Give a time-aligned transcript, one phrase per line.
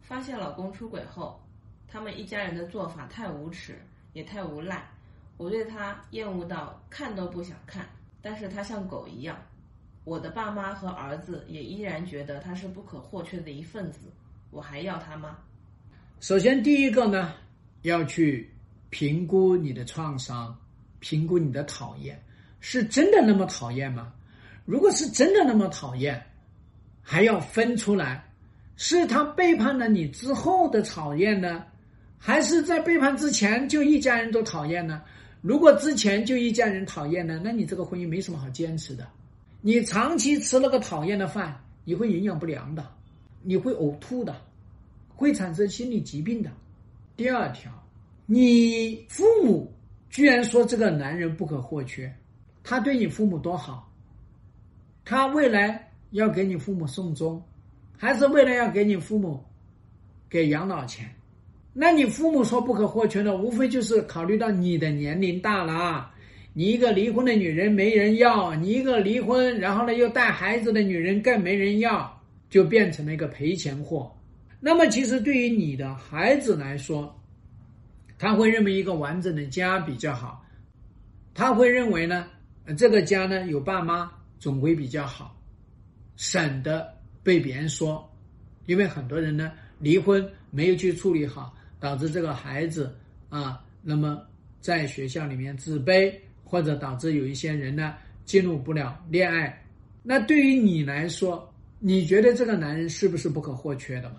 [0.00, 1.40] 发现老公出轨后，
[1.86, 3.74] 他们一家人的做法太无耻，
[4.12, 4.88] 也太无赖。
[5.36, 7.86] 我对他厌恶到看都不想看，
[8.22, 9.36] 但是他像狗一样。
[10.04, 14.10] 我的爸妈和儿子也依然觉得他是不可或缺的一份子，
[14.50, 15.36] 我还要他吗？
[16.20, 17.34] 首先，第一个呢，
[17.82, 18.50] 要去
[18.88, 20.56] 评估你的创伤，
[21.00, 22.18] 评估你的讨厌，
[22.60, 24.12] 是真的那么讨厌吗？
[24.64, 26.24] 如果是真的那么讨厌，
[27.08, 28.28] 还要分出来，
[28.74, 31.64] 是他背叛了你之后的讨厌呢，
[32.18, 35.00] 还是在背叛之前就一家人都讨厌呢？
[35.40, 39.06] 如果之前就一家人讨厌呢，那你这个婚姻没什么好坚持的。
[39.60, 42.84] 你长期吃那个讨厌的饭，你会营养不良的，
[43.40, 44.34] 你会呕吐的，
[45.14, 46.50] 会产生心理疾病的。
[47.16, 47.70] 第二条，
[48.26, 49.72] 你父母
[50.10, 52.12] 居然说这个男人不可或缺，
[52.64, 53.92] 他对你父母多好，
[55.04, 57.42] 他未来要给你父母送终，
[57.96, 59.44] 还是为了要给你父母
[60.28, 61.08] 给养老钱？
[61.72, 66.14] 那你父母说不可或缺的，无非就是考虑到你的年龄大了啊，
[66.54, 74.10] 你一个离婚的女人没人要，你一个离婚然后呢又带孩子的女人更没人要，就变成了一个赔钱货。
[74.58, 77.14] 那么其实对于你的孩子来说，
[78.18, 80.42] 他会认为一个完整的家比较好，
[81.34, 82.26] 他会认为呢，
[82.74, 85.35] 这个家呢有爸妈总归比较好，
[86.16, 88.10] 省得被别人说，
[88.66, 91.54] 因为很多人呢离婚没有去处理好。
[91.78, 92.96] 导致这个孩子
[93.28, 94.22] 啊，那么
[94.62, 97.94] 在学校里面自卑，或者导致有一些人呢
[98.24, 99.62] 进入不了恋爱。
[100.02, 104.16] 那对于你来说，你觉得这个男人是不是不可或缺的嘛？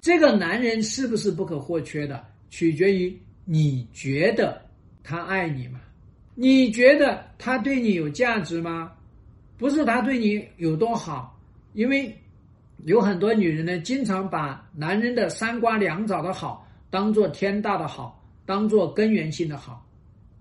[0.00, 4.62] 这个男人是不是不可或缺的，取决于你觉得
[5.02, 5.80] 他爱你吗？
[6.36, 8.92] 你觉得他对你有价值吗？
[9.58, 11.39] 不是他对你有多好，
[11.72, 12.16] 因为
[12.84, 16.66] 有很多女人呢，经常把男人的三瓜两枣的好。
[16.92, 19.86] 当做天大的好，当做根源性的好，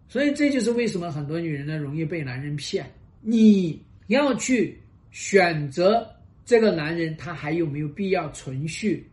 [0.08, 2.84] 所以这就是为什么很多女人呢容易被男人骗。
[3.22, 4.76] 你要去
[5.12, 6.10] 选择
[6.46, 9.08] 这个男人，他还有没有必要存续？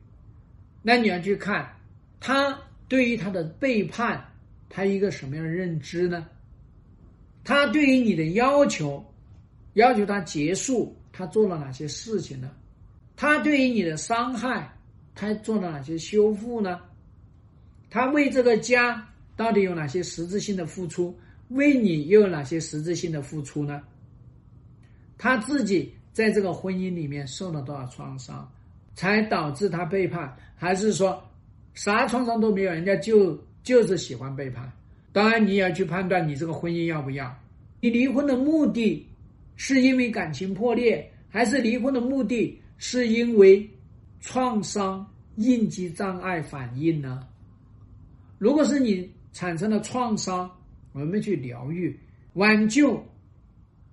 [0.81, 1.71] 那你要去看
[2.21, 2.59] 他
[2.89, 4.25] 对于他的背叛，
[4.71, 6.27] 他一个什么样的认知呢？
[7.45, 9.05] 他对于你的要求，
[9.75, 12.51] 要求他结束，他做了哪些事情呢？
[13.17, 14.71] 他对于你的伤害，
[15.15, 16.79] 他做了哪些修复呢？
[17.89, 21.19] 他为这个家到底有哪些实质性的付出？
[21.49, 23.81] 为你又有哪些实质性的付出呢？
[25.17, 28.47] 他自己在这个婚姻里面受了多少创伤，
[28.95, 30.37] 才导致他背叛？
[30.55, 31.23] 还是说
[31.73, 34.71] 啥创伤都没有，人家就就是喜欢背叛？
[35.13, 37.35] 当然，你也要去判断你这个婚姻要不要。
[37.81, 39.09] 你离婚的目的
[39.57, 43.69] 是因为感情破裂，还是离婚的目的是因为
[44.21, 45.07] 创伤
[45.37, 47.27] 应激障碍反应呢？
[48.39, 50.51] 如果是你产生了创伤，
[50.93, 51.99] 我们去疗愈、
[52.35, 53.03] 挽救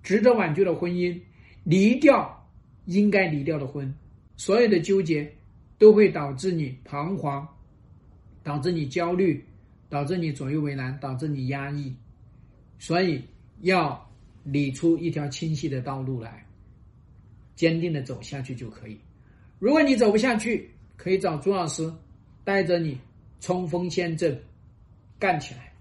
[0.02, 1.18] 值得挽救的婚姻，
[1.64, 2.48] 离掉
[2.84, 3.92] 应该离掉的婚，
[4.36, 5.30] 所有的纠结
[5.78, 7.46] 都会导致你彷徨，
[8.42, 9.42] 导致你焦虑，
[9.88, 11.94] 导致你左右为难，导致你压抑。
[12.78, 13.22] 所以
[13.60, 14.10] 要
[14.44, 16.46] 理出一条清晰的道路来，
[17.56, 18.96] 坚定的走下去就可以。
[19.58, 21.92] 如果你走不下去，可以找朱老师
[22.44, 22.96] 带着你。
[23.40, 24.42] 冲锋陷阵，
[25.18, 25.73] 干起来！